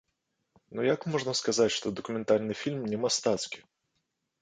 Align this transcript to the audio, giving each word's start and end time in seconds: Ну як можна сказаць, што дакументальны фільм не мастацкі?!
Ну 0.77 0.81
як 0.85 1.01
можна 1.17 1.35
сказаць, 1.41 1.69
што 1.77 1.93
дакументальны 2.01 2.53
фільм 2.65 2.83
не 2.95 3.05
мастацкі?! 3.07 3.59